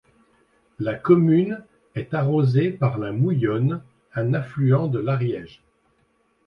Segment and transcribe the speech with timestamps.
[0.79, 1.59] La commune
[1.93, 3.83] est arrosée par la Mouillonne
[4.15, 5.61] un affluent de l'Ariège.